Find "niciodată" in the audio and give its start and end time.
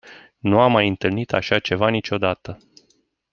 1.89-2.57